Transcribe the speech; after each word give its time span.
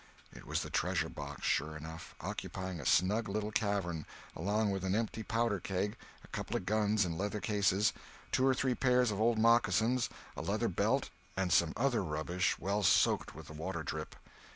It 0.33 0.47
was 0.47 0.63
the 0.63 0.71
treasure 0.71 1.09
box, 1.09 1.43
sure 1.45 1.77
enough, 1.77 2.15
occupying 2.19 2.79
a 2.79 2.87
snug 2.87 3.29
little 3.29 3.51
cavern, 3.51 4.07
along 4.35 4.71
with 4.71 4.83
an 4.83 4.95
empty 4.95 5.21
powder 5.21 5.59
keg, 5.59 5.95
a 6.23 6.27
couple 6.29 6.57
of 6.57 6.65
guns 6.65 7.05
in 7.05 7.19
leather 7.19 7.39
cases, 7.39 7.93
two 8.31 8.43
or 8.43 8.55
three 8.55 8.73
pairs 8.73 9.11
of 9.11 9.21
old 9.21 9.37
moccasins, 9.37 10.09
a 10.35 10.41
leather 10.41 10.69
belt, 10.69 11.11
and 11.37 11.53
some 11.53 11.71
other 11.77 12.03
rubbish 12.03 12.57
well 12.57 12.81
soaked 12.81 13.35
with 13.35 13.45
the 13.45 13.53
water 13.53 13.83
drip. 13.83 14.15